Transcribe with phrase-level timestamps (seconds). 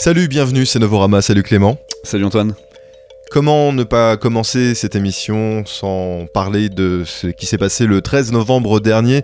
[0.00, 1.76] Salut, bienvenue, c'est Novorama, salut Clément.
[2.04, 2.54] Salut Antoine.
[3.30, 8.32] Comment ne pas commencer cette émission sans parler de ce qui s'est passé le 13
[8.32, 9.22] novembre dernier?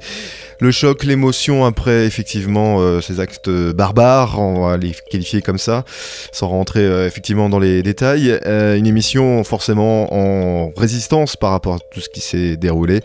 [0.61, 5.85] Le choc, l'émotion après effectivement euh, ces actes barbares, on va les qualifier comme ça,
[6.33, 8.39] sans rentrer euh, effectivement dans les détails.
[8.47, 13.01] Euh, une émission forcément en résistance par rapport à tout ce qui s'est déroulé.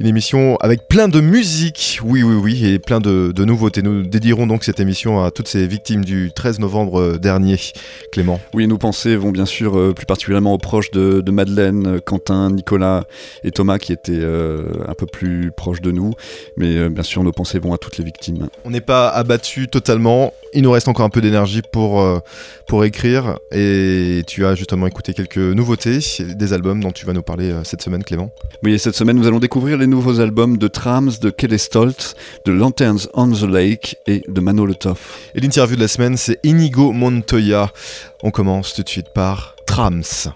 [0.00, 3.82] Une émission avec plein de musique, oui oui oui, et plein de, de nouveautés.
[3.82, 7.58] Nous dédierons donc cette émission à toutes ces victimes du 13 novembre dernier.
[8.10, 8.40] Clément.
[8.54, 13.04] Oui, nos pensées vont bien sûr plus particulièrement aux proches de, Madeleine, Quentin, Nicolas
[13.44, 16.12] et Thomas qui étaient euh, un peu plus proches de nous.
[16.56, 18.48] Mais euh, bien sûr, nos pensées vont à toutes les victimes.
[18.64, 20.32] On n'est pas abattu totalement.
[20.54, 22.18] Il nous reste encore un peu d'énergie pour, euh,
[22.66, 23.38] pour écrire.
[23.50, 27.82] Et tu as justement écouté quelques nouveautés, des albums dont tu vas nous parler cette
[27.82, 28.30] semaine, Clément.
[28.62, 32.52] Oui, cette semaine, nous allons découvrir les nouveaux albums de Trams, de Kelly Stolt, de
[32.52, 35.18] Lanterns on the Lake et de Manolo Toff.
[35.34, 37.72] Et l'interview de la semaine, c'est Inigo Montoya.
[38.22, 40.28] On commence tout de suite par Trams.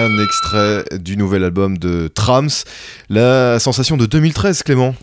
[0.00, 2.48] Un extrait du nouvel album de Trams,
[3.10, 4.94] la sensation de 2013, Clément.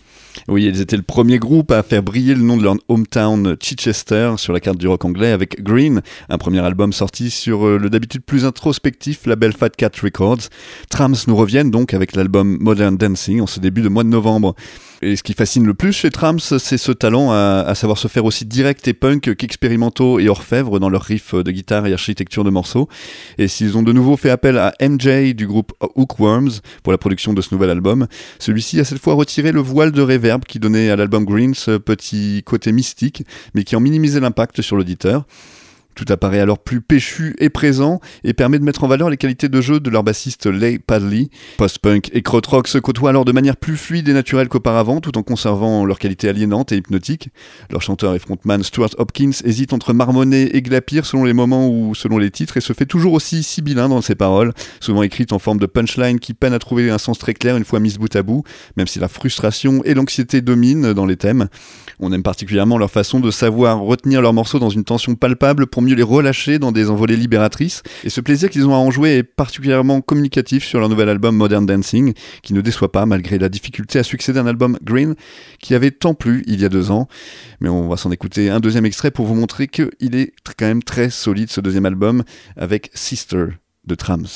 [0.48, 4.34] Oui, ils étaient le premier groupe à faire briller le nom de leur hometown Chichester
[4.38, 7.90] sur la carte du rock anglais avec Green, un premier album sorti sur euh, le
[7.90, 10.48] d'habitude plus introspectif label Fat Cat Records.
[10.90, 14.56] Trams nous reviennent donc avec l'album Modern Dancing en ce début de mois de novembre.
[15.00, 18.24] Et ce qui fascine le plus chez Trams, c'est ce talent à, savoir se faire
[18.24, 22.50] aussi direct et punk qu'expérimentaux et orfèvres dans leurs riffs de guitare et architecture de
[22.50, 22.88] morceaux.
[23.38, 27.32] Et s'ils ont de nouveau fait appel à MJ du groupe Hookworms pour la production
[27.32, 28.08] de ce nouvel album,
[28.40, 31.78] celui-ci a cette fois retiré le voile de réverb qui donnait à l'album Green ce
[31.78, 33.22] petit côté mystique,
[33.54, 35.26] mais qui en minimisait l'impact sur l'auditeur.
[35.98, 39.48] Tout apparaît alors plus péchu et présent et permet de mettre en valeur les qualités
[39.48, 41.28] de jeu de leur bassiste Leigh Padley.
[41.56, 45.24] Post-punk et krautrock se côtoient alors de manière plus fluide et naturelle qu'auparavant tout en
[45.24, 47.30] conservant leur qualité aliénante et hypnotique.
[47.68, 51.96] Leur chanteur et frontman Stuart Hopkins hésite entre marmonner et glapir selon les moments ou
[51.96, 55.40] selon les titres et se fait toujours aussi sibyllin dans ses paroles, souvent écrites en
[55.40, 58.14] forme de punchline qui peine à trouver un sens très clair une fois mises bout
[58.14, 58.44] à bout,
[58.76, 61.48] même si la frustration et l'anxiété dominent dans les thèmes.
[62.00, 65.82] On aime particulièrement leur façon de savoir retenir leurs morceaux dans une tension palpable pour
[65.82, 67.82] mieux les relâcher dans des envolées libératrices.
[68.04, 71.36] Et ce plaisir qu'ils ont à en jouer est particulièrement communicatif sur leur nouvel album
[71.36, 75.14] Modern Dancing, qui ne déçoit pas malgré la difficulté à succéder à un album Green
[75.60, 77.08] qui avait tant plu il y a deux ans.
[77.60, 80.82] Mais on va s'en écouter un deuxième extrait pour vous montrer qu'il est quand même
[80.82, 82.22] très solide ce deuxième album
[82.56, 83.46] avec Sister
[83.86, 84.26] de Trams.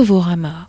[0.00, 0.59] Novorama.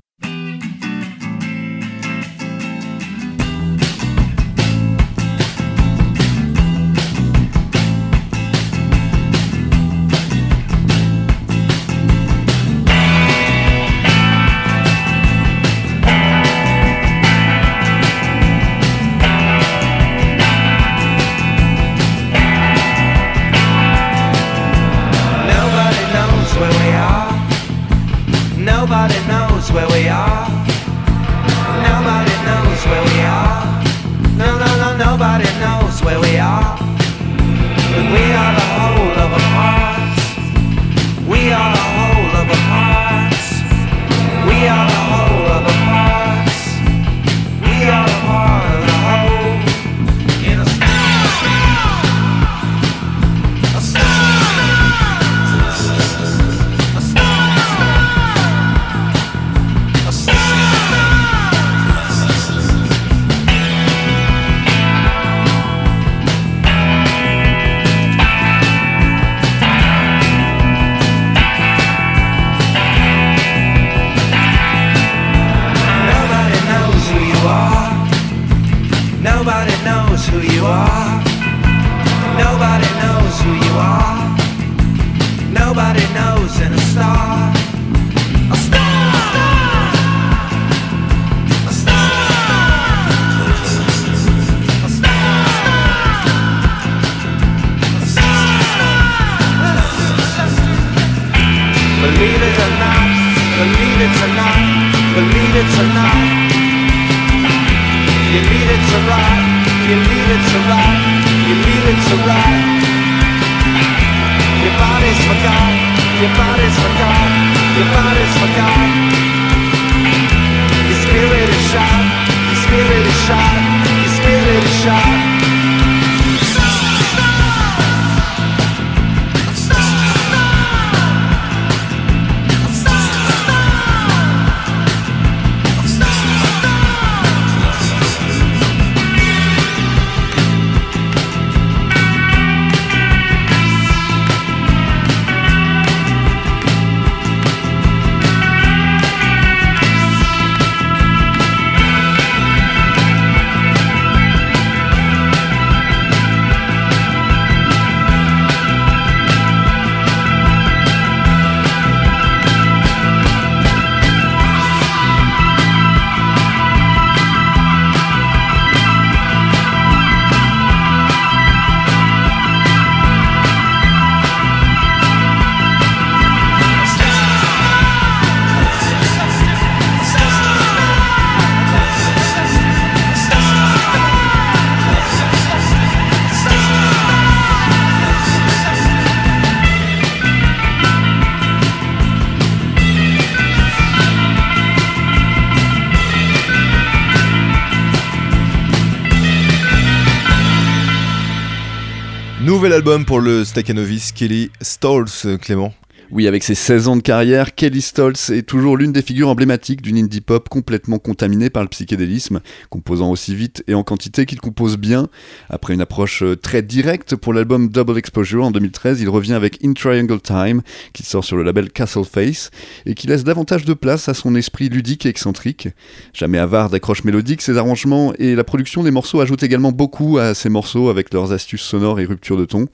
[202.62, 205.74] Nouvel album pour le Stakhanovis Kelly Stoltz, Clément.
[206.14, 209.82] Oui, avec ses 16 ans de carrière, Kelly Stoltz est toujours l'une des figures emblématiques
[209.82, 214.42] d'une indie pop complètement contaminée par le psychédélisme, composant aussi vite et en quantité qu'il
[214.42, 215.08] compose bien.
[215.50, 219.64] Après une approche euh, très directe pour l'album Double Exposure en 2013, il revient avec
[219.64, 222.52] In Triangle Time, qui sort sur le label Castle Face,
[222.86, 225.70] et qui laisse davantage de place à son esprit ludique et excentrique.
[226.14, 230.34] Jamais avare d'accroches mélodiques, ses arrangements et la production des morceaux ajoutent également beaucoup à
[230.34, 232.68] ces morceaux avec leurs astuces sonores et ruptures de ton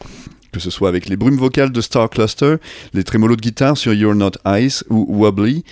[0.57, 2.55] que ce soit avec les brumes vocales de Star Cluster,
[2.93, 5.63] les trémolos de guitare sur You're Not Ice ou Wobbly,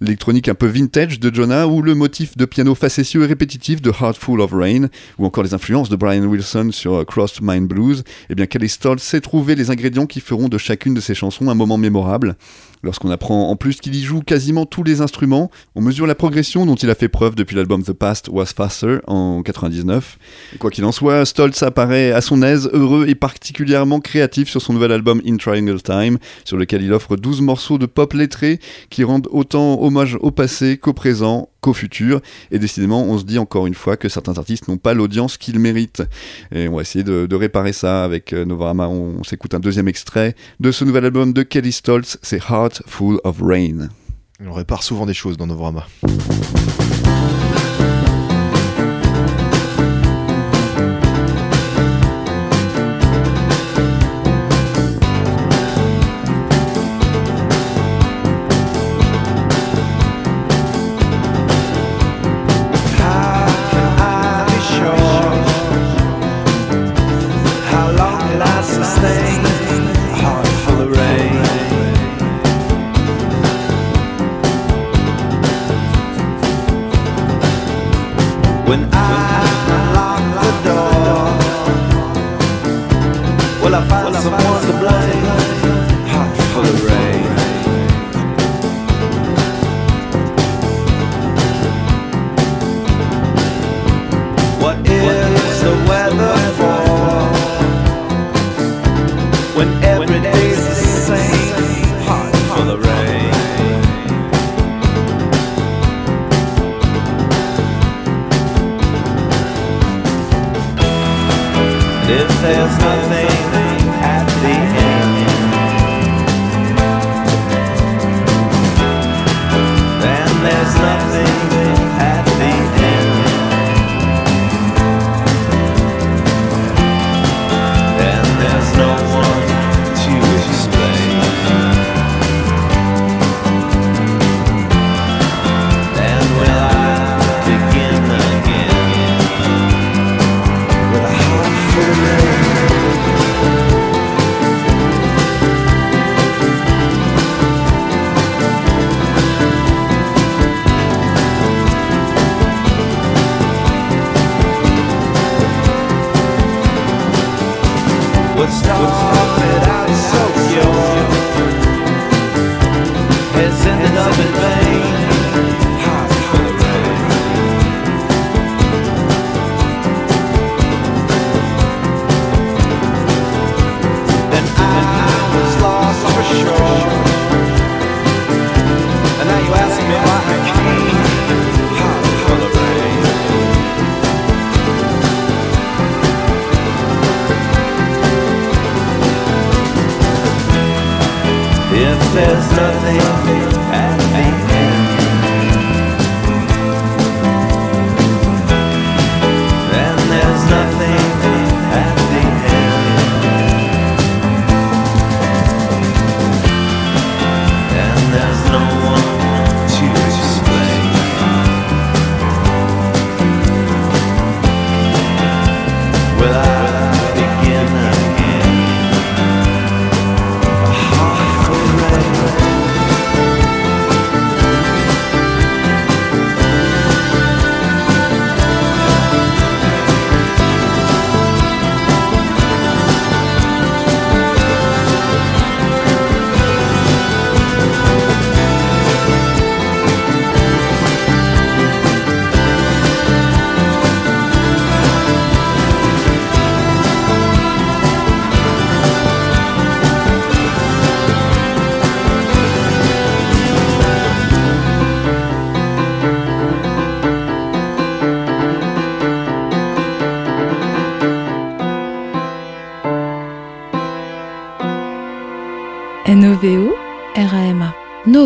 [0.00, 3.90] l'électronique un peu vintage de Jonah ou le motif de piano facétieux et répétitif de
[3.90, 7.68] Heart Full of Rain ou encore les influences de Brian Wilson sur euh, Crossed Mind
[7.68, 11.14] Blues, eh bien Kelly Stoltz sait trouver les ingrédients qui feront de chacune de ses
[11.14, 12.36] chansons un moment mémorable.
[12.82, 16.64] Lorsqu'on apprend en plus qu'il y joue quasiment tous les instruments, on mesure la progression
[16.64, 20.18] dont il a fait preuve depuis l'album The Past Was Faster en 99.
[20.54, 24.62] Et quoi qu'il en soit, Stoltz apparaît à son aise, heureux et particulièrement créatif sur
[24.62, 28.60] son nouvel album In Triangle Time, sur lequel il offre 12 morceaux de pop lettré
[28.88, 32.20] qui rendent autant hommage au passé qu'au présent, qu'au futur.
[32.50, 35.58] Et décidément, on se dit encore une fois que certains artistes n'ont pas l'audience qu'ils
[35.58, 36.02] méritent.
[36.54, 38.88] Et on va essayer de, réparer ça avec euh, Novarama.
[38.88, 42.82] On, on s'écoute un deuxième extrait de ce nouvel album de Kelly Stoltz, c'est Heart
[42.86, 43.88] Full of Rain.
[44.46, 45.86] On répare souvent des choses dans Novorama.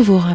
[0.05, 0.34] Novorama.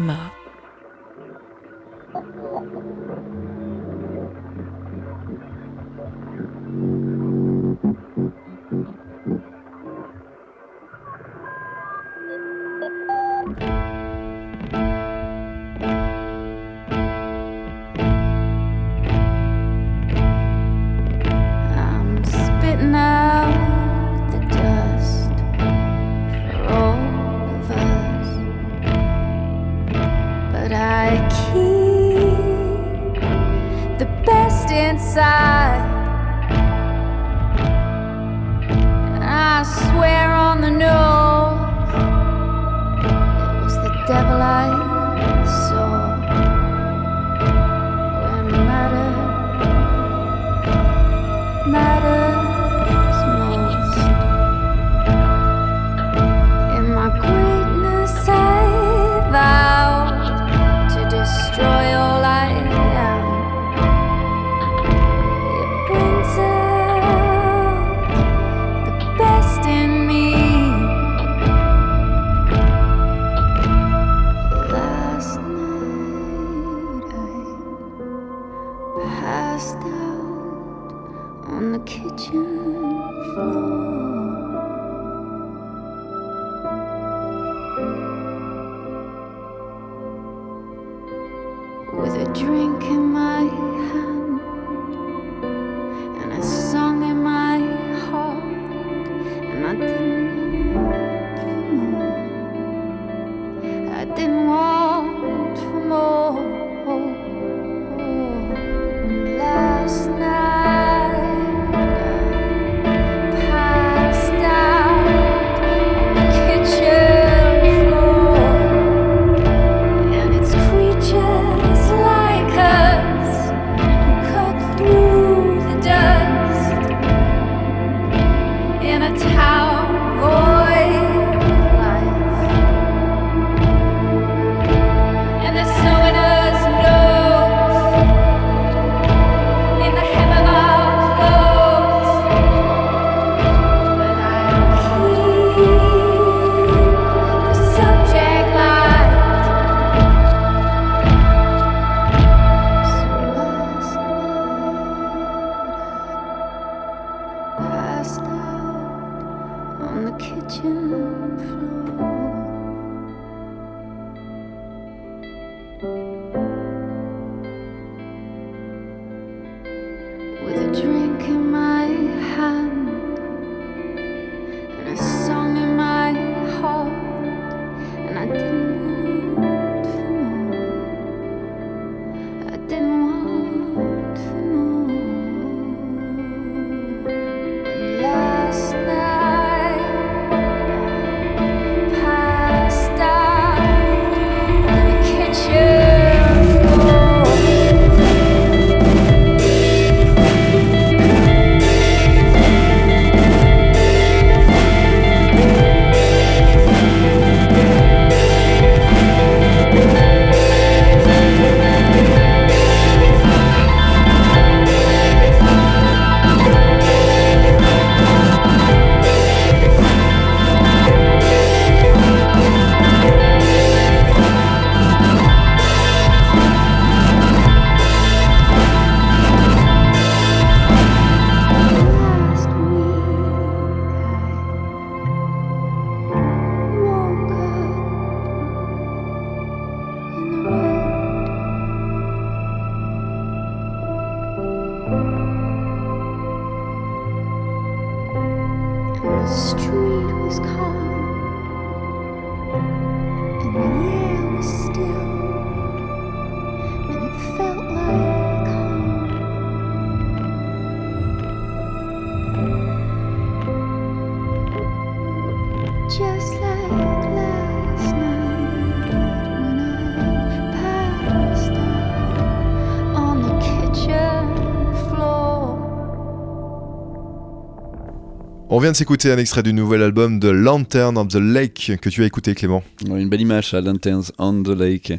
[278.61, 282.03] vient de s'écouter un extrait du nouvel album de Lantern of the Lake que tu
[282.03, 282.61] as écouté Clément.
[282.85, 284.93] Une belle image à Lanterns on the Lake.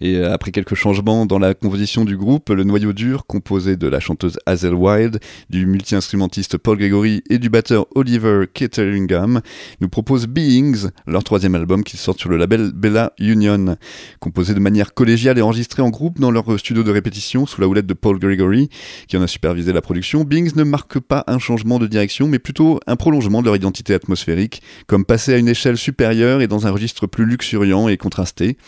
[0.00, 3.88] Et euh, après quelques changements dans la composition du groupe, le noyau dur, composé de
[3.88, 5.18] la chanteuse Hazel Wild,
[5.48, 9.40] du multi-instrumentiste Paul Gregory et du batteur Oliver Ketteringham,
[9.80, 13.76] nous propose Beings, leur troisième album qui sort sur le label Bella Union.
[14.20, 17.66] Composé de manière collégiale et enregistré en groupe dans leur studio de répétition sous la
[17.66, 18.68] houlette de Paul Gregory,
[19.08, 22.38] qui en a supervisé la production, Beings ne marque pas un changement de direction, mais
[22.38, 26.66] plutôt un prolongement de leur identité atmosphérique, comme passer à une échelle supérieure et dans
[26.66, 28.58] un registre plus luxuriant et contrasté.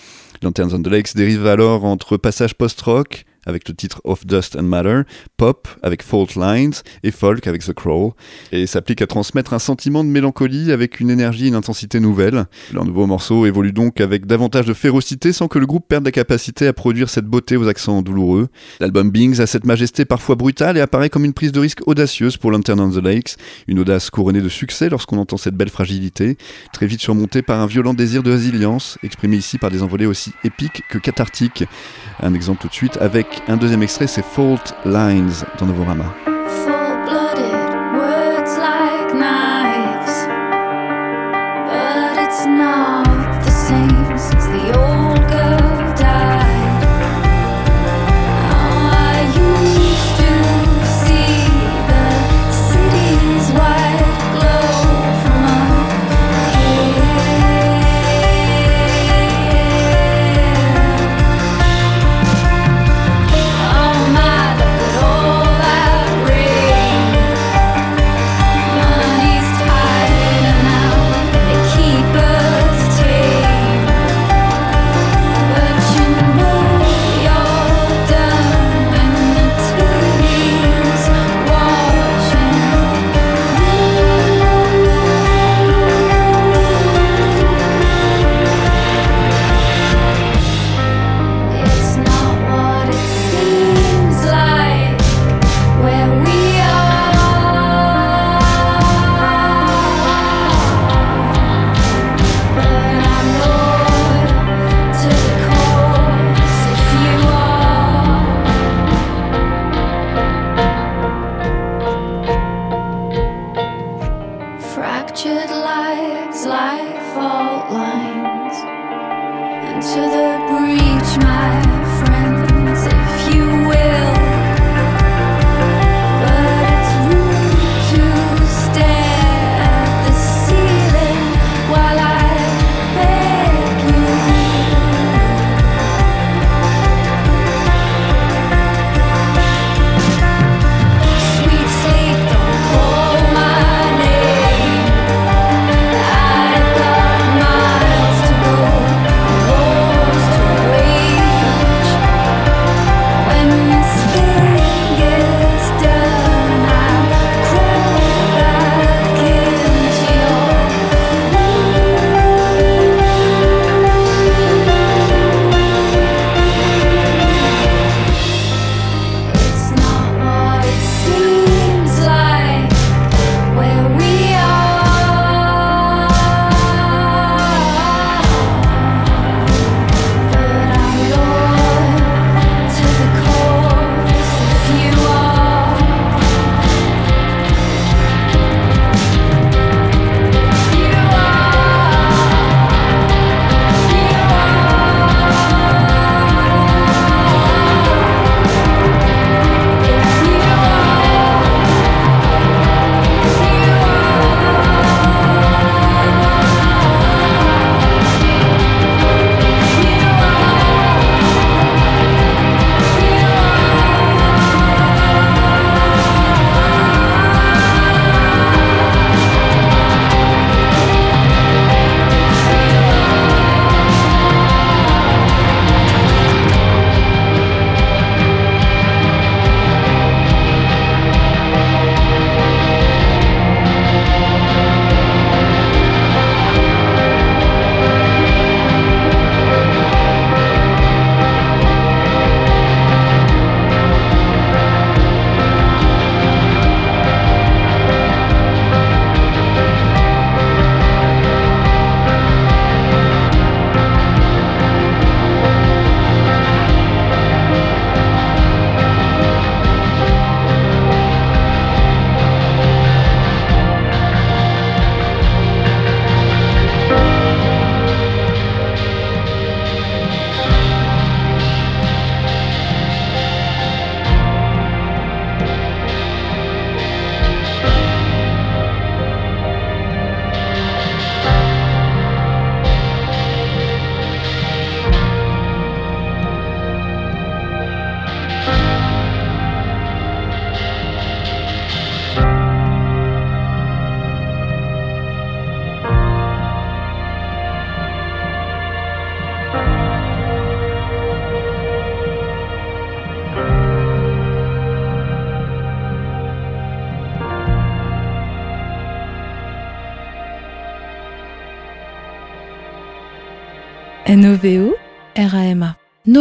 [0.42, 4.64] Lanterns on the Lakes dérive alors entre passage post-rock, avec le titre Of Dust and
[4.64, 5.02] Matter,
[5.36, 8.14] pop avec Fault Lines et folk avec The Crow,
[8.52, 12.46] et s'applique à transmettre un sentiment de mélancolie avec une énergie et une intensité nouvelles.
[12.72, 16.12] Leur nouveau morceau évolue donc avec davantage de férocité sans que le groupe perde la
[16.12, 18.48] capacité à produire cette beauté aux accents douloureux.
[18.80, 22.36] L'album Bings a cette majesté parfois brutale et apparaît comme une prise de risque audacieuse
[22.36, 26.36] pour Lantern on the Lakes, une audace couronnée de succès lorsqu'on entend cette belle fragilité,
[26.72, 30.32] très vite surmontée par un violent désir de résilience, exprimé ici par des envolées aussi
[30.44, 31.64] épiques que cathartiques.
[32.20, 36.31] Un exemple tout de suite avec un deuxième extrait, c'est Fault Lines dans Novorama.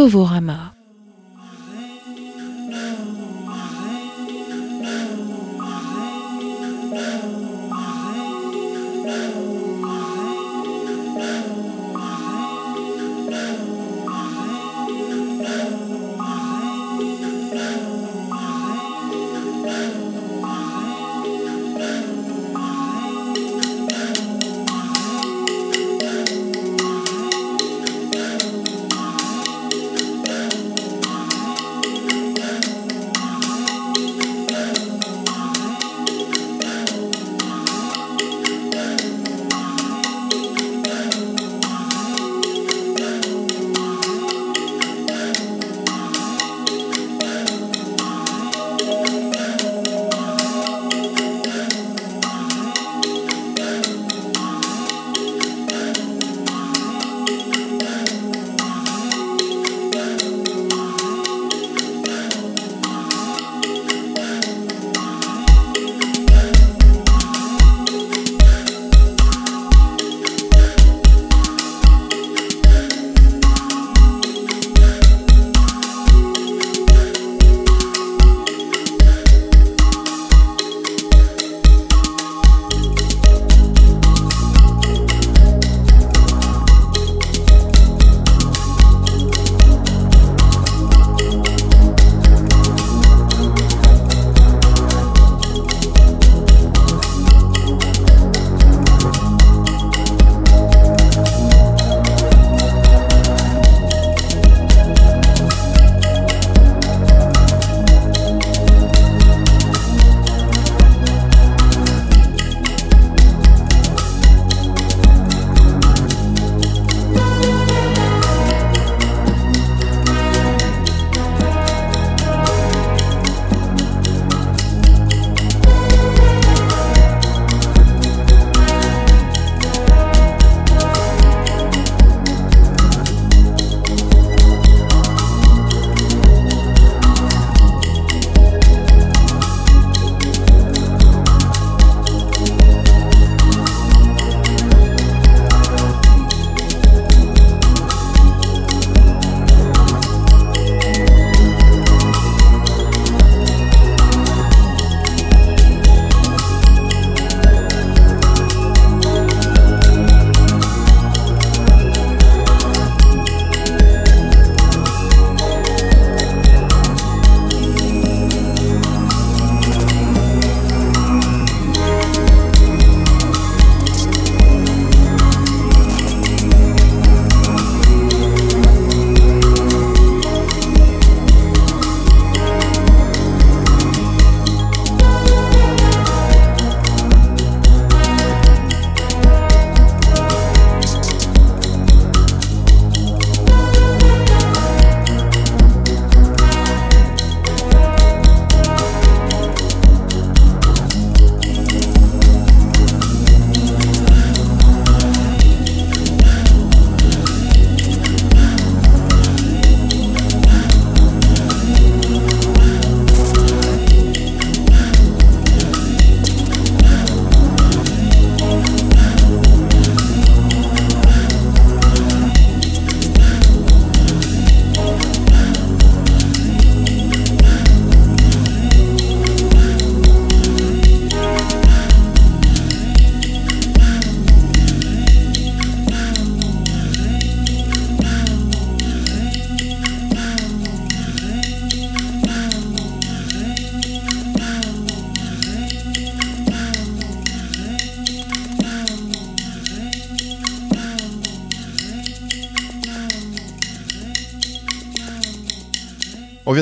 [0.02, 0.71] Novorama.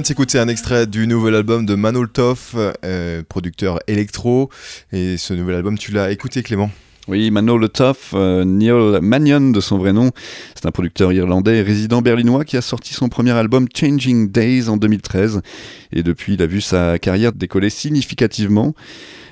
[0.01, 4.49] Vient un extrait du nouvel album de Manol Toff, euh, producteur électro.
[4.93, 6.71] Et ce nouvel album, tu l'as écouté, Clément?
[7.09, 10.11] Oui, Manol Toff, euh, Neil Mannion de son vrai nom,
[10.55, 14.77] c'est un producteur irlandais résident berlinois qui a sorti son premier album Changing Days en
[14.77, 15.43] 2013.
[15.93, 18.75] Et depuis, il a vu sa carrière décoller significativement.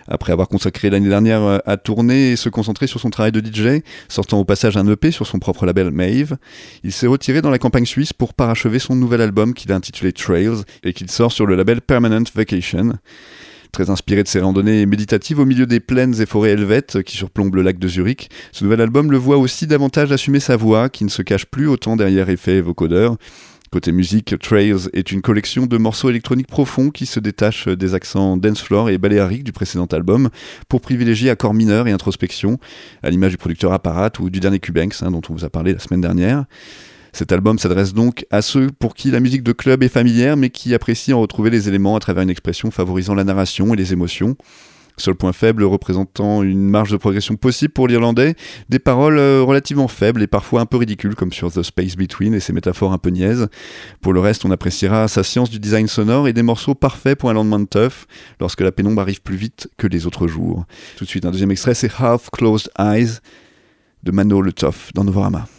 [0.09, 3.40] Après avoir consacré l'année dernière euh, à tourner et se concentrer sur son travail de
[3.40, 6.36] DJ, sortant au passage un EP sur son propre label Mave,
[6.82, 10.12] il s'est retiré dans la campagne suisse pour parachever son nouvel album qu'il a intitulé
[10.12, 12.94] Trails et qu'il sort sur le label Permanent Vacation.
[13.72, 17.54] Très inspiré de ses randonnées méditatives au milieu des plaines et forêts helvètes qui surplombent
[17.54, 21.04] le lac de Zurich, ce nouvel album le voit aussi davantage assumer sa voix, qui
[21.04, 23.16] ne se cache plus autant derrière effets vocodeurs.
[23.70, 28.38] Côté musique, Trails est une collection de morceaux électroniques profonds qui se détachent des accents
[28.38, 30.30] dance floor et baléariques du précédent album
[30.70, 32.58] pour privilégier accords mineurs et introspection,
[33.02, 35.74] à l'image du producteur Apparat ou du dernier Cubanks hein, dont on vous a parlé
[35.74, 36.46] la semaine dernière.
[37.12, 40.48] Cet album s'adresse donc à ceux pour qui la musique de club est familière mais
[40.48, 43.92] qui apprécient en retrouver les éléments à travers une expression favorisant la narration et les
[43.92, 44.36] émotions.
[44.99, 48.34] Seul point faible représentant une marge de progression possible pour l'irlandais,
[48.68, 52.34] des paroles euh, relativement faibles et parfois un peu ridicules comme sur The Space Between
[52.34, 53.49] et ses métaphores un peu niaises.
[54.01, 57.30] Pour le reste, on appréciera sa science du design sonore et des morceaux parfaits pour
[57.30, 57.68] un lendemain de
[58.40, 60.64] lorsque la pénombre arrive plus vite que les autres jours.
[60.96, 63.20] Tout de suite, un deuxième extrait, c'est Half Closed Eyes
[64.03, 65.57] de Mano Le Toff dans.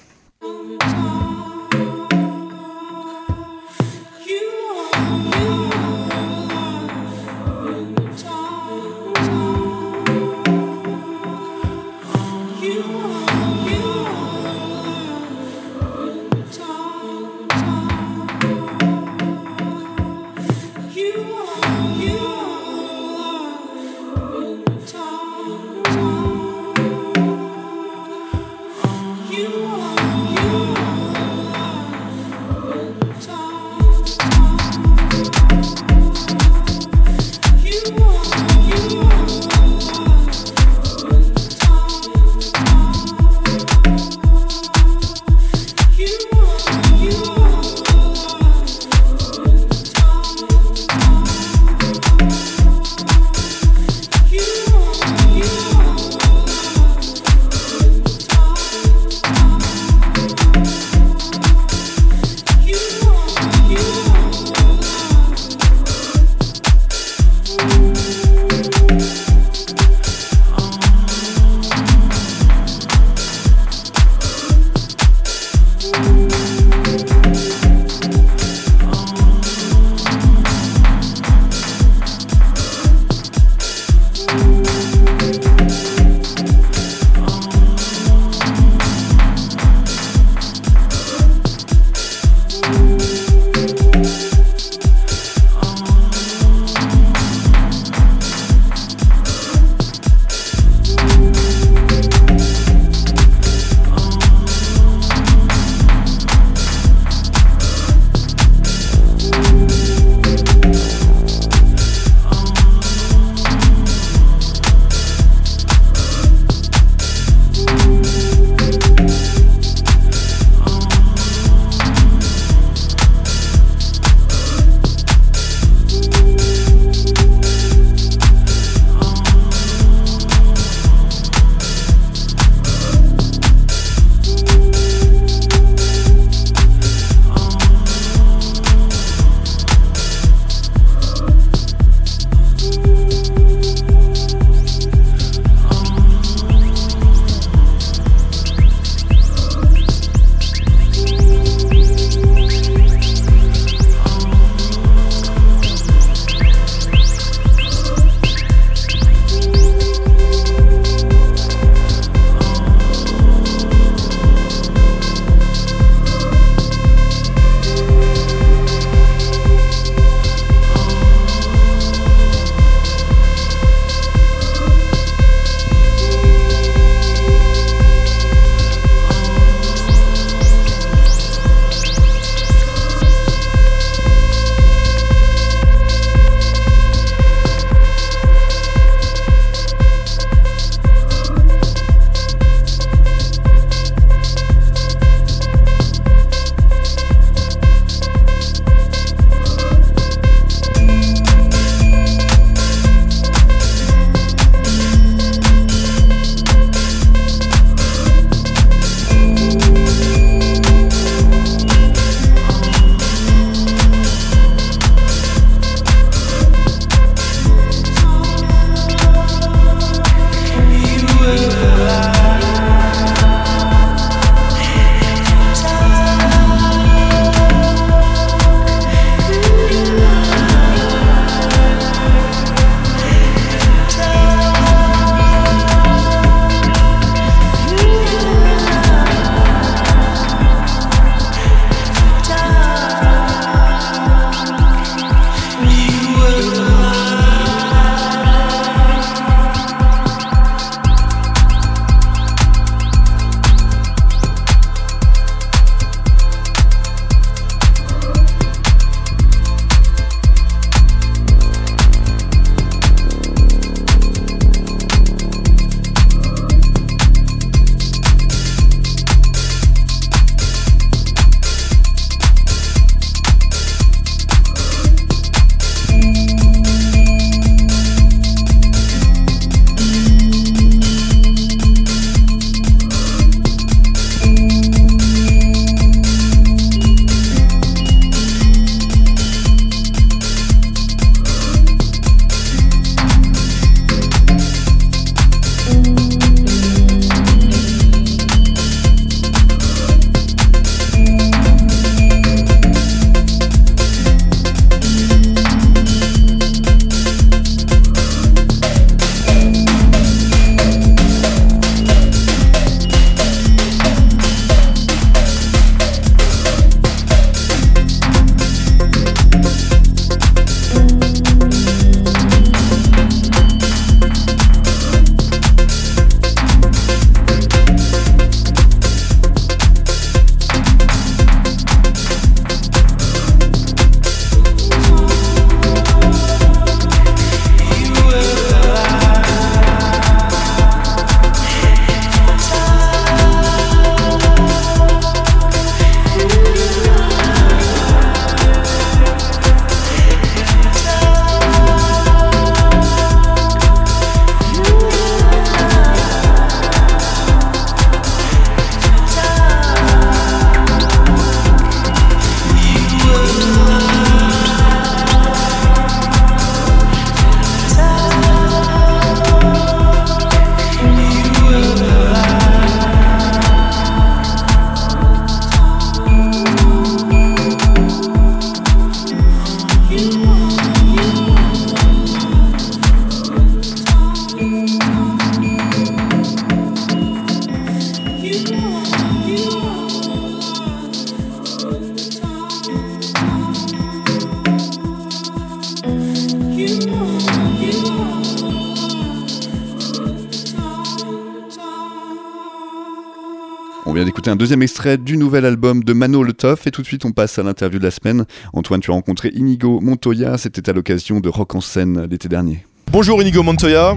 [404.50, 407.38] Deuxième extrait du nouvel album de Mano Le Toff et tout de suite on passe
[407.38, 408.26] à l'interview de la semaine.
[408.52, 412.66] Antoine, tu as rencontré Inigo Montoya, c'était à l'occasion de Rock en scène l'été dernier.
[412.92, 413.96] Bonjour Inigo Montoya.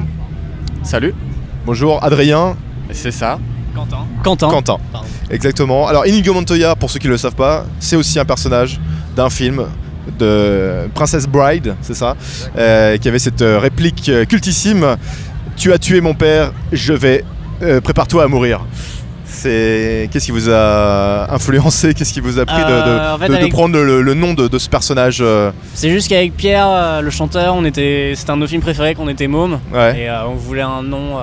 [0.83, 1.15] Salut,
[1.65, 2.55] Bonjour Adrien.
[2.91, 3.39] c'est ça.
[3.75, 4.05] Quentin.
[4.23, 4.77] Quentin.
[4.93, 5.09] Pardon.
[5.31, 5.87] Exactement.
[5.89, 8.79] Alors Inigo Montoya, pour ceux qui ne le savent pas, c'est aussi un personnage
[9.17, 9.65] d'un film
[10.19, 12.15] de Princess Bride, c'est ça,
[12.59, 14.99] euh, qui avait cette euh, réplique euh, cultissime
[15.57, 17.25] "Tu as tué mon père, je vais,
[17.63, 18.61] euh, prépare-toi à mourir."
[19.33, 21.95] C'est qu'est-ce qui vous a influencé?
[21.95, 24.03] Qu'est-ce qui vous a pris de- de, Euh, en fait, de- de avec- prendre le,
[24.03, 28.13] le nom de, ce personnage euh, C'est juste qu'avec Pierre, euh, le chanteur, on était,
[28.15, 29.59] c'était un de nos films préférés qu'on était môme.
[29.73, 30.03] Ouais.
[30.03, 31.17] Et euh, on voulait un nom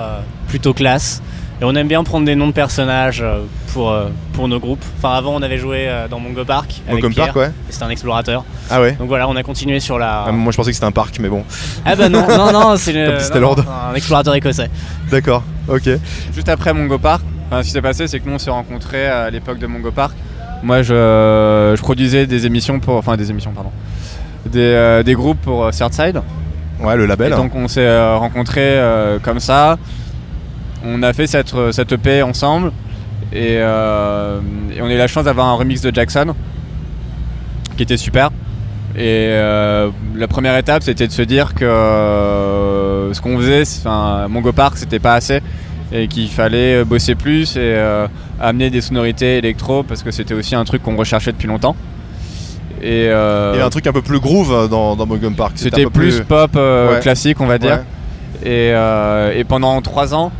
[0.48, 1.22] plutôt classe.
[1.60, 3.42] Et on aime bien prendre des noms de personnages euh,
[3.74, 4.82] pour, euh, pour nos groupes.
[4.98, 6.80] Enfin, avant, on avait joué euh, dans Mongo Park.
[6.88, 7.48] Avec Pierre, parc, ouais.
[7.68, 8.44] et C'était un explorateur.
[8.70, 8.92] Ah ouais.
[8.92, 10.24] Donc voilà, on a continué sur la.
[10.26, 11.44] Ah, moi je pensais que c'était un parc, mais bon.
[11.84, 13.64] Ah bah non, non, non, c'est le- Comme si c'était non, Lord.
[13.90, 14.70] un explorateur écossais.
[15.10, 15.42] D'accord.
[15.68, 15.88] Ok.
[16.34, 19.06] Juste après Mongo Park, enfin, ce qui s'est passé, c'est que nous on s'est rencontrés
[19.06, 20.14] à l'époque de Mongo Park.
[20.62, 20.94] Moi, je,
[21.76, 23.70] je produisais des émissions pour, enfin des émissions, pardon,
[24.46, 26.22] des, euh, des groupes pour euh, Thirdside.
[26.82, 27.32] Ouais, le label.
[27.34, 29.76] Et donc on s'est rencontrés euh, comme ça.
[30.84, 32.72] On a fait cette, euh, cette EP ensemble
[33.32, 34.40] et, euh,
[34.74, 36.34] et on a eu la chance d'avoir un remix de Jackson
[37.76, 38.30] qui était super.
[38.96, 44.26] Et euh, la première étape c'était de se dire que euh, ce qu'on faisait, enfin
[44.28, 45.40] Mongo Park c'était pas assez
[45.92, 48.06] et qu'il fallait bosser plus et euh,
[48.40, 51.76] amener des sonorités électro parce que c'était aussi un truc qu'on recherchait depuis longtemps.
[52.82, 55.52] Et, Il y avait un truc un peu plus groove dans, dans Mogum Park.
[55.56, 56.98] c'était plus, pop Ouais.
[57.00, 57.80] classique on va dire.
[58.44, 58.50] Ouais.
[59.34, 60.32] Et, et pendant trois ans,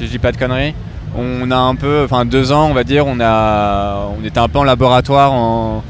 [0.00, 0.74] si je dis pas de conneries,
[1.14, 4.48] on a un peu, enfin deux ans on va dire, on, a, on était un
[4.48, 5.82] peu en laboratoire en,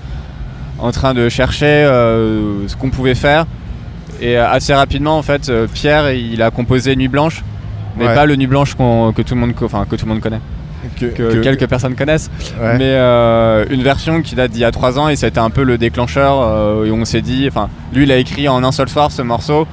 [0.80, 3.46] en train de chercher euh, ce qu'on pouvait faire.
[4.20, 7.44] Et euh, assez rapidement en fait, euh, Pierre il a composé Nuit Blanche,
[7.96, 8.14] mais Ouais.
[8.16, 10.40] pas le Nuit Blanche que, tout le monde, enfin, que tout le monde connaît,
[10.98, 12.30] Que, que, que- quelques personnes connaissent.
[12.61, 12.78] ouais.
[12.78, 15.38] Mais euh, une version qui date d'il y a trois ans et ça a été
[15.38, 18.64] un peu le déclencheur euh, et on s'est dit, enfin lui il a écrit en
[18.64, 19.68] un seul soir ce morceau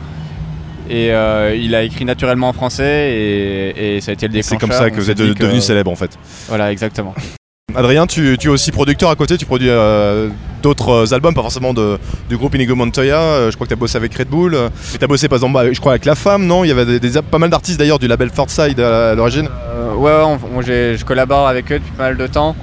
[0.90, 4.52] et euh, il a écrit naturellement en français et, et ça a été le C'est
[4.56, 4.60] déclencheur.
[4.60, 6.12] comme ça que vous êtes dit de- que- devenu célèbre en fait.
[6.48, 7.14] Voilà exactement.
[7.76, 10.30] Adrien, tu, tu es aussi producteur à côté, tu produis euh,
[10.64, 13.20] d'autres albums, pas forcément de, du groupe Inigo Montoya.
[13.20, 14.56] euh, je crois que tu as bossé avec Red Bull.
[14.56, 16.64] euh, tu as bossé par exemple, bah, je crois, avec La Femme, non?
[16.64, 19.50] Il y avait des, des- pas mal d'artistes d'ailleurs du label Fortside à l'origine.
[19.76, 22.56] Euh, ouais, on- on- je collabore avec eux depuis pas mal de temps.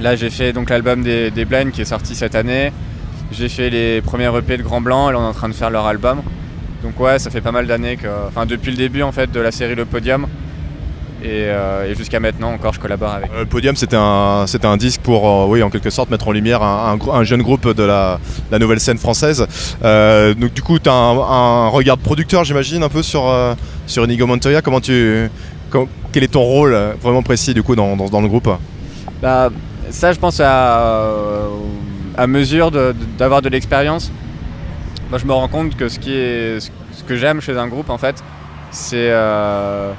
[0.00, 2.72] Là j'ai fait donc l'album des, des Blinds qui est sorti cette année.
[3.32, 5.54] J'ai fait les premiers EP de Grand Blanc et là on est en train de
[5.54, 6.22] faire leur album.
[6.84, 9.40] Donc ouais, ça fait pas mal d'années que, enfin depuis le début en fait de
[9.40, 10.26] la série Le Podium
[11.22, 13.30] et, euh, et jusqu'à maintenant encore je collabore avec.
[13.34, 16.28] Euh, le Podium, c'était un, c'était un disque pour, euh, oui, en quelque sorte, mettre
[16.28, 18.20] en lumière un, un gro- un jeune groupe de la,
[18.50, 19.46] la nouvelle scène française.
[19.82, 23.32] Euh, donc du coup, tu as un, un regard de producteur, j'imagine, un peu sur,
[23.86, 24.60] sur Inigo Montoya.
[24.60, 25.30] Comment tu,
[25.70, 28.50] com- quel est ton rôle vraiment précis du coup dans, dans- dans le groupe?
[29.22, 29.48] Bah,
[29.88, 31.46] ça, je pense à,
[32.18, 34.12] à mesure de- d'avoir de, l'expérience.
[35.10, 37.90] Moi, je me rends compte que ce, qui est, ce que j'aime chez un groupe,
[37.90, 38.22] en fait,
[38.70, 39.92] c'est euh,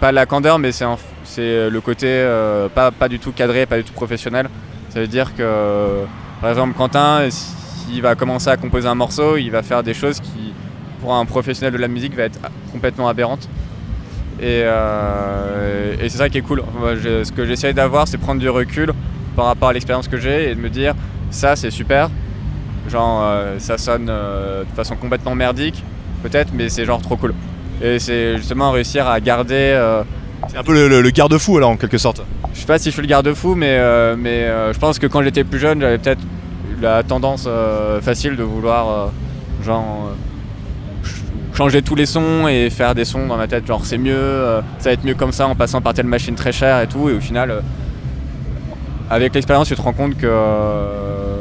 [0.00, 0.84] pas la candeur, mais c'est
[1.24, 4.48] c'est le côté euh, pas, pas du tout cadré, pas du tout professionnel.
[4.90, 6.04] Ça veut dire que,
[6.40, 10.20] par exemple, Quentin, s'il va commencer à composer un morceau, il va faire des choses
[10.20, 10.52] qui,
[11.00, 12.38] pour un professionnel de la musique, va être
[12.70, 13.48] complètement aberrantes.
[14.40, 16.62] Et, euh, et c'est ça qui est cool.
[17.02, 18.92] Ce que j'essaye d'avoir, c'est prendre du recul
[19.34, 20.94] par rapport à l'expérience que j'ai et de me dire
[21.30, 22.08] ça c'est super.
[22.88, 25.82] Genre euh, ça sonne euh, de façon complètement merdique,
[26.22, 27.34] peut-être, mais c'est genre trop cool.
[27.82, 29.54] Et c'est justement réussir à garder.
[29.74, 30.02] euh,
[30.48, 32.22] C'est un peu le, le- le garde-fou alors en quelque sorte.
[32.52, 33.78] je sais pas si je suis le garde-fou, mais,
[34.16, 36.20] mais je pense que quand j'étais plus jeune, j'avais peut-être
[36.70, 37.48] eu la tendance
[38.02, 39.10] facile de vouloir
[39.64, 40.10] genre
[41.02, 41.22] ch-
[41.54, 44.60] changer tous les sons et faire des sons dans ma tête, genre c'est mieux, euh,
[44.78, 47.08] ça va être mieux comme ça en passant par telle machine très chère et tout.
[47.08, 47.60] Et au final, euh,
[49.10, 51.33] avec l'expérience, tu te rends compte que, euh,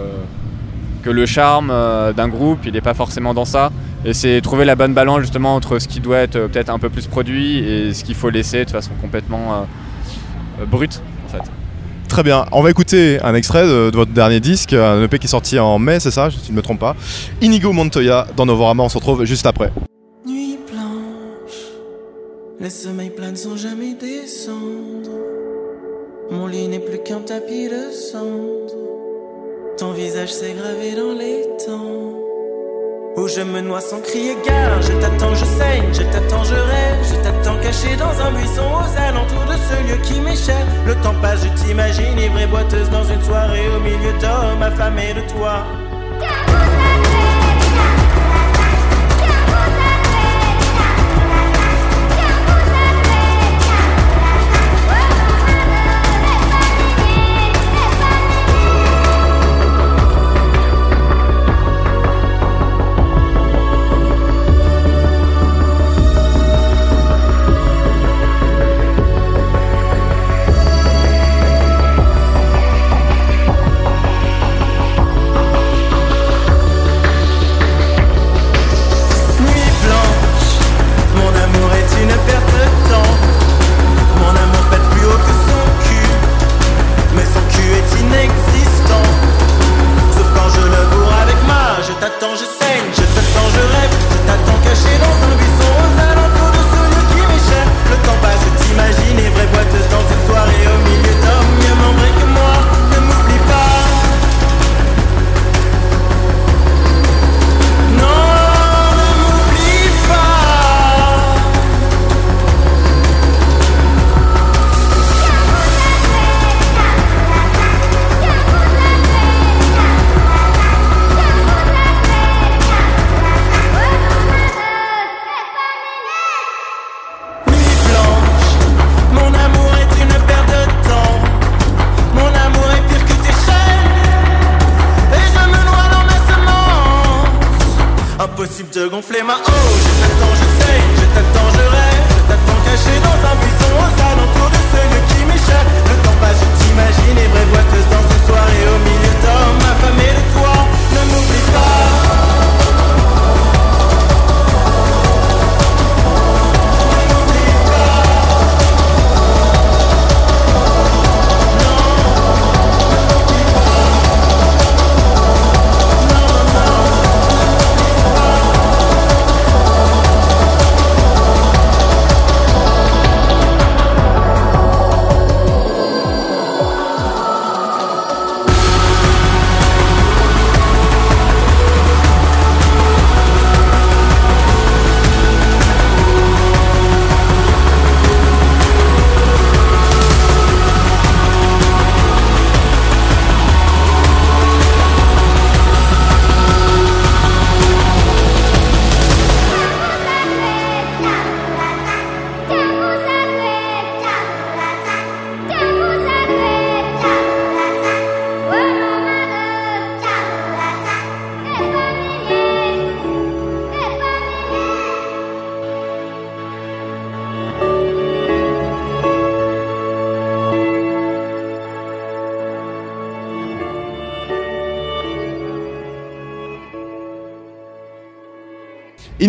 [1.03, 3.71] que le charme euh, d'un groupe, il n'est pas forcément dans ça.
[4.05, 6.79] Et c'est trouver la bonne balance justement entre ce qui doit être euh, peut-être un
[6.79, 9.65] peu plus produit et ce qu'il faut laisser de façon complètement
[10.59, 11.43] euh, brute en fait.
[12.07, 15.25] Très bien, on va écouter un extrait de, de votre dernier disque, un EP qui
[15.25, 16.95] est sorti en mai, c'est ça, si je ne me trompe pas.
[17.41, 19.71] Inigo Montoya dans Novorama, on se retrouve juste après.
[20.27, 21.57] Nuit blanche,
[22.59, 25.09] les sommeils sans jamais descendre.
[26.29, 29.12] Mon lit n'est plus qu'un tapis de cendre.
[29.77, 32.13] Ton visage s'est gravé dans les temps.
[33.15, 34.81] Où je me noie sans crier gare.
[34.81, 36.99] Je t'attends, je saigne, je t'attends, je rêve.
[37.09, 40.65] Je t'attends caché dans un buisson aux alentours de ce lieu qui cher.
[40.85, 45.13] Le temps passe, je t'imagine ivre et boiteuse dans une soirée au milieu d'hommes affamés
[45.13, 45.65] de toi.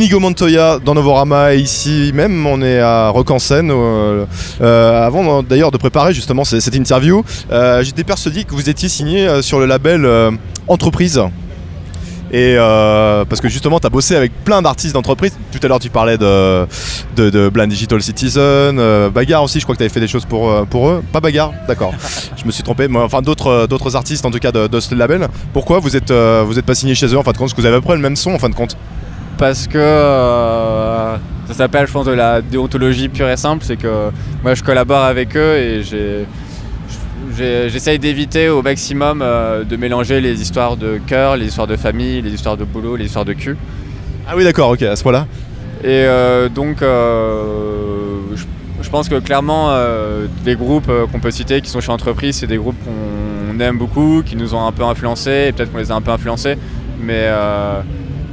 [0.05, 1.55] Inigo Montoya dans Novorama.
[1.55, 4.27] Et ici même on est à Rock en scène euh,
[4.61, 7.25] euh, avant d'ailleurs de préparer justement cette interview.
[7.51, 10.31] Euh, j'étais persuadé que vous étiez signé euh, sur le label euh,
[10.69, 11.23] Entreprise.
[12.33, 15.33] Et euh, parce que justement tu as bossé avec plein d'artistes d'entreprise.
[15.51, 16.67] Tout à l'heure tu parlais de,
[17.17, 18.43] de, de Blind Digital Citizen
[18.79, 21.03] euh, Bagarre aussi je crois que tu avais fait des choses pour, euh, pour eux.
[21.15, 21.95] Pas Bagarre d'accord.
[22.37, 24.81] Je me suis trompé mais enfin d'autres euh, d'autres artistes en tout cas de, de
[24.81, 25.29] ce label.
[25.55, 27.47] Pourquoi vous êtes, euh, vous êtes pas signé chez eux en fin de compte?
[27.47, 28.77] Parce que vous avez à peu près le même son en fin de compte
[29.39, 31.17] parce que euh,
[31.47, 33.65] ça s'appelle, je pense, de la déontologie pure et simple.
[33.67, 34.11] C'est que
[34.43, 36.27] moi, je collabore avec eux et j'ai-
[37.69, 42.23] j'essaye d'éviter au maximum euh, de mélanger les histoires de cœur, les histoires de famille,
[42.23, 43.57] les histoires de boulot, les histoires de cul.
[44.29, 45.27] Ah oui d'accord ok à ce point là
[45.83, 48.43] Et euh, donc, je,
[48.83, 49.71] je pense que clairement,
[50.47, 54.23] les groupes qu'on peut citer qui sont chez Entreprise, c'est des groupes qu'on aime beaucoup,
[54.25, 56.57] qui nous ont un peu influencés, et peut-être qu'on les a un peu influencés,
[57.01, 57.29] mais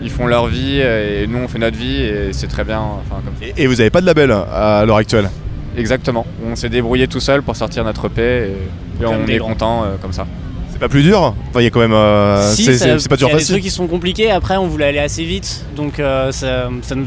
[0.02, 2.80] ils font leur vie et nous on fait notre vie et c'est très bien.
[2.82, 3.46] Enfin, comme ça.
[3.58, 5.30] Et, et vous avez pas de label à l'heure actuelle?
[5.78, 6.26] Exactement.
[6.50, 9.96] On s'est débrouillé tout seul pour sortir notre EP et, et on est content euh,
[10.02, 10.26] comme ça.
[10.72, 11.34] C'est pas plus dur?
[11.50, 11.94] Enfin, il y a quand même.
[11.94, 13.54] euh, Si, c'est- ça- c'est c'est pas il y a des facile.
[13.56, 14.32] trucs qui sont compliqués.
[14.32, 17.06] Après, on voulait aller assez vite, donc euh, ça, ça nous-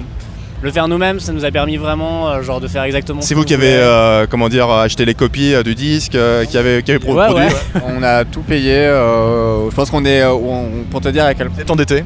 [0.62, 3.20] le faire nous-mêmes, ça nous a permis vraiment, euh, genre, de faire exactement.
[3.20, 6.46] C'est ce vous qui avez, euh, comment dire, acheté les copies euh, du disque, euh,
[6.46, 7.44] qui avez, qui pro- Ouais, produit.
[7.48, 7.82] ouais.
[7.98, 8.72] on a tout payé.
[8.78, 10.22] euh, je pense qu'on est.
[10.22, 12.04] euh, on- pour te dire à quel Vous êtes endetté?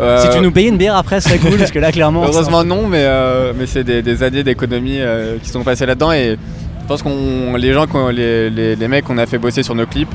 [0.00, 2.24] Euh, Si tu nous payais une bière après, c'est cool, parce que là, clairement.
[2.24, 6.12] Heureusement non, mais, euh, mais c'est des, des années d'économie euh, qui sont passées là-dedans
[6.12, 6.36] et
[6.82, 9.74] je pense qu'on les gens, qu'on- les, les, les mecs qu'on a fait bosser sur
[9.74, 10.10] nos clips,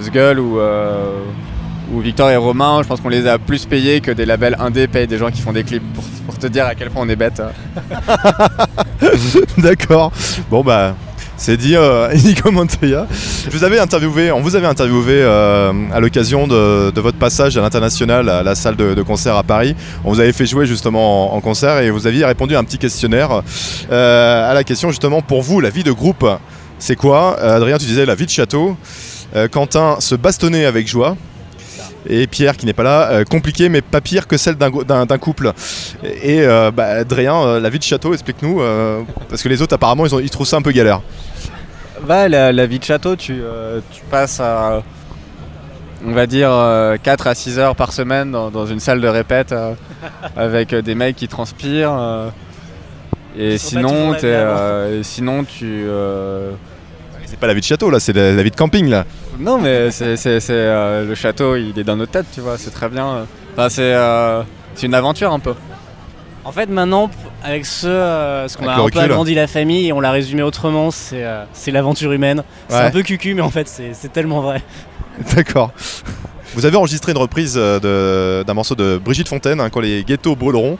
[0.00, 1.20] Sgull ou, euh,
[1.92, 4.88] ou Victor et Romain, je pense qu'on les a plus payés que des labels indés
[4.88, 7.08] payent des gens qui font des clips pour, pour te dire à quel point on
[7.08, 7.40] est bête.
[9.58, 10.12] D'accord.
[10.50, 10.94] Bon bah.
[11.36, 12.08] C'est dit, euh,
[12.50, 13.06] Montoya.
[13.50, 18.42] Vous interviewé, on vous avait interviewé euh, à l'occasion de, votre passage à l'international à
[18.42, 19.76] la salle de, concert à Paris.
[20.04, 22.78] On vous avait fait jouer justement en, concert et vous aviez répondu à un petit
[22.78, 23.42] questionnaire
[23.92, 26.26] euh, à la question justement pour vous, la vie de groupe,
[26.78, 27.36] c'est quoi?
[27.40, 28.76] Euh, Adrien, tu disais la vie de château.
[29.52, 31.16] Quentin, se bastonner avec joie.
[32.08, 34.84] Et Pierre, qui n'est pas là, euh, compliqué mais pas pire que celle d'un go-
[34.84, 35.52] d'un d'un couple.
[36.22, 39.74] Et euh, bah, Adrien, euh, la vie de château, explique-nous, euh, parce que les autres
[39.74, 41.00] apparemment ils, ont- ils trouvent ça un peu galère.
[42.06, 44.82] Bah, la, la vie de château, tu, euh, tu passes à,
[46.06, 46.50] on va dire,
[47.02, 49.72] 4 à 6 heures par semaine dans, dans une salle de répète euh,
[50.36, 51.96] avec des mecs qui transpirent.
[51.98, 52.28] euh,
[53.38, 55.64] et sinon, euh, sinon, tu.
[55.64, 56.52] euh,
[57.24, 59.04] C'est pas la vie de château là, c'est la, la vie de camping là.
[59.38, 62.56] Non, mais c'est, c'est- c'est, euh, le château, il est dans nos têtes, tu vois,
[62.58, 63.26] c'est très bien.
[63.52, 64.42] Enfin, c'est, euh,
[64.74, 65.54] c'est une aventure un peu.
[66.44, 67.10] En fait, maintenant,
[67.42, 69.10] avec ce, euh, ce qu'on Avec a le un peu recul.
[69.12, 72.44] agrandi la famille et on l'a résumé autrement, c'est euh, c'est l'aventure humaine.
[72.68, 72.82] C'est Ouais.
[72.82, 74.62] un peu cucu, mais en fait, c'est c'est tellement vrai.
[75.34, 75.72] D'accord.
[76.54, 80.36] Vous avez enregistré une reprise euh, d'un morceau de Brigitte Fontaine, hein, quand les ghettos
[80.36, 80.78] brûleront.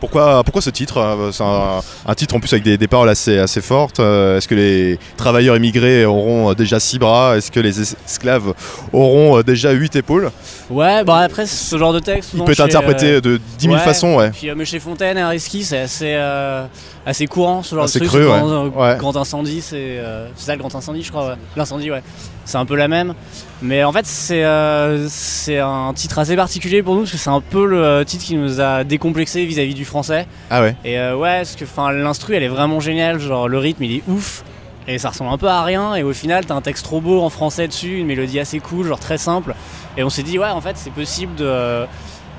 [0.00, 3.08] Pourquoi, pourquoi ce titre euh, C'est un, un titre en plus avec des, des paroles
[3.08, 3.98] assez, assez fortes.
[4.00, 7.96] Euh, Est-ce que les travailleurs immigrés auront euh, déjà six bras Est-ce que les es-
[8.06, 8.52] esclaves
[8.92, 10.30] auront déjà huit épaules?
[10.70, 12.30] Ouais, bah après, ce genre de texte.
[12.34, 14.30] Il peut être interprété euh, de 10 000 ouais, façons, ouais.
[14.30, 16.64] Puis, euh, mais chez Fontaine Ariski, c'est assez, euh,
[17.06, 18.22] assez courant ce genre Assez de truc.
[18.24, 18.70] Souvent, ouais.
[18.76, 18.98] euh, Ouais.
[18.98, 21.28] Grand incendie, c'est euh, c'est ça le grand incendie, je crois.
[21.28, 21.34] ouais.
[21.56, 22.02] L'incendie, ouais.
[22.44, 23.14] C'est un peu la même.
[23.62, 27.30] Mais en fait, c'est euh, c'est un titre assez particulier pour nous parce que c'est
[27.30, 30.26] un peu le euh, titre qui nous a décomplexé vis-à-vis du français.
[30.50, 33.84] Ah ouais Et ouais, parce que enfin, l'instru elle est vraiment géniale, genre le rythme
[33.84, 34.44] il est ouf.
[34.88, 37.20] Et ça ressemble un peu à rien, et au final t'as un texte trop beau
[37.20, 39.56] en français dessus, une mélodie assez cool, genre très simple.
[39.96, 41.84] Et on s'est dit, ouais, en fait, c'est possible de.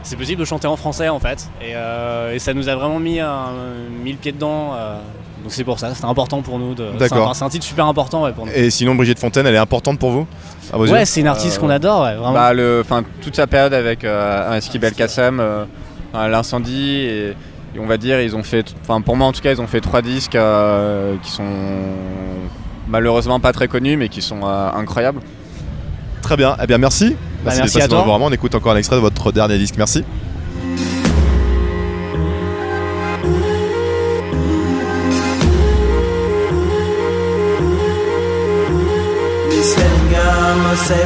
[0.07, 1.49] C'est possible de chanter en français en fait.
[1.61, 3.47] Et, euh, et ça nous a vraiment mis, un,
[4.03, 4.71] mis le pied dedans.
[4.73, 4.99] euh,
[5.43, 6.73] donc c'est pour ça, c'était important pour nous.
[6.73, 7.35] de- D'accord.
[7.35, 8.51] c'est un- un, titre super important ouais, pour nous.
[8.55, 10.25] Et sinon, Brigitte Fontaine, elle est importante pour vous
[10.73, 12.31] à vos yeux Ouais, c'est une artiste qu'on adore, ouais, vraiment.
[12.33, 15.65] Bah, le, enfin, toute sa période avec euh, Ariski Belkacem, euh,
[16.15, 17.27] euh, l'incendie, et,
[17.75, 19.67] et on va dire, ils ont fait, enfin, pour moi en tout cas, ils ont
[19.67, 21.43] fait trois disques euh, qui sont
[22.87, 25.19] malheureusement pas très connus, mais qui sont euh, incroyables.
[26.21, 26.55] Très bien.
[26.61, 27.15] Eh bien, merci.
[27.47, 27.99] Bah, merci à toi.
[27.99, 28.25] Novorama.
[28.25, 29.75] On écoute encore un extrait de votre dernier disque.
[29.77, 30.03] Merci.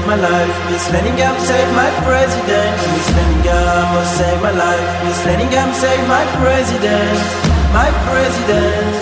[0.08, 0.58] My life.
[0.70, 2.76] Miss Leningham save my president.
[2.92, 5.04] Miss Leningham must save my life.
[5.06, 7.18] Miss Leningham save my president.
[7.72, 8.94] My president.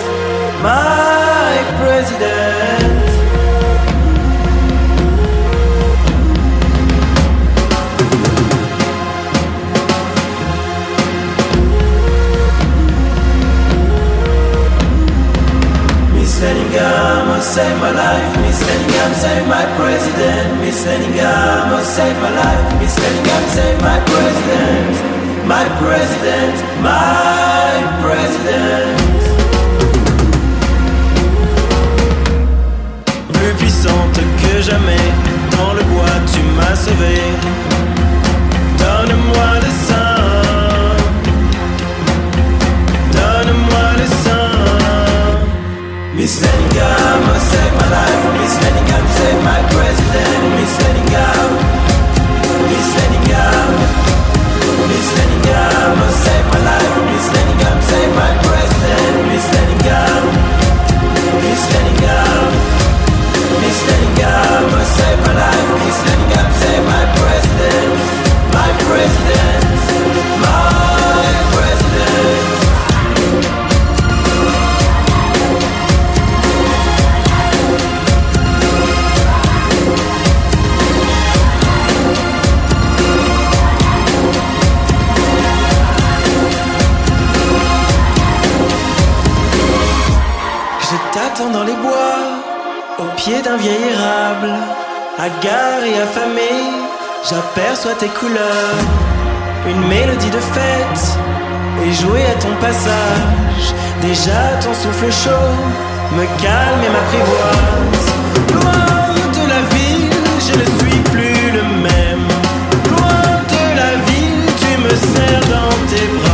[0.62, 3.09] My president.
[17.40, 18.36] Save my life.
[18.42, 20.60] Miss Leningham save my president.
[20.60, 22.80] Miss must save my life.
[22.80, 24.94] Miss Leningham save my president.
[25.46, 26.56] My president.
[26.80, 29.00] My president.
[33.32, 35.06] Plus puissante que jamais.
[35.50, 37.16] Dans le bois, tu m'as sauvé.
[38.78, 40.09] Donne-moi le sein.
[46.20, 48.24] Miss Leningham must save my life.
[48.60, 50.40] Leningham save my president.
[61.72, 62.50] Leningham.
[63.62, 65.68] Miss Leningham must save my life.
[66.04, 67.96] Leningham save my president.
[68.52, 69.64] My president.
[70.44, 70.59] My
[93.20, 94.54] pied d'un vieil érable,
[95.18, 96.52] hagard et affamé,
[97.28, 98.80] j'aperçois tes couleurs,
[99.68, 101.04] une mélodie de fête,
[101.84, 103.66] et jouer à ton passage,
[104.00, 105.52] déjà ton souffle chaud,
[106.16, 108.06] me calme et m'apprivoise.
[108.54, 110.16] Loin de la ville,
[110.46, 112.28] je ne suis plus le même.
[112.88, 116.29] Loin de la ville, tu me serres dans tes bras.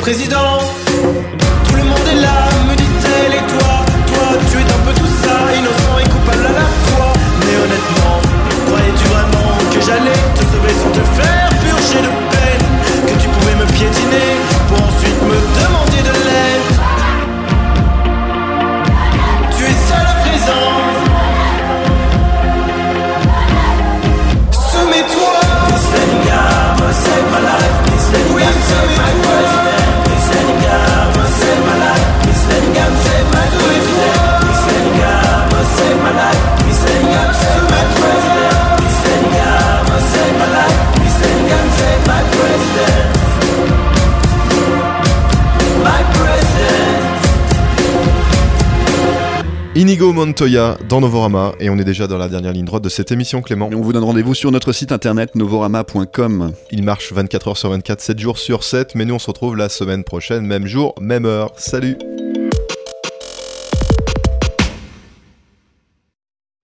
[0.00, 0.58] Président.
[1.68, 5.12] Tout le monde est là, me dit-elle, et toi, toi, tu es un peu tout
[5.22, 7.12] ça, innocent et coupable à la fois.
[7.44, 8.16] Mais honnêtement,
[8.66, 12.66] croyais-tu vraiment que j'allais te sauver sans te faire purger de peine?
[13.06, 14.30] Que tu pouvais me piétiner
[14.68, 16.68] pour ensuite me demander de l'aide?
[19.56, 20.68] Tu es seul à présent.
[24.70, 25.34] Soumets-toi.
[26.90, 27.76] Save my life.
[28.10, 29.29] Save my
[49.90, 51.52] Inigo Montoya dans Novorama.
[51.58, 53.68] Et on est déjà dans la dernière ligne droite de cette émission, Clément.
[53.72, 56.52] Et on vous donne rendez-vous sur notre site internet novorama.com.
[56.70, 58.94] Il marche 24 heures sur 24, 7 jours sur 7.
[58.94, 61.50] Mais nous, on se retrouve la semaine prochaine, même jour, même heure.
[61.56, 61.98] Salut!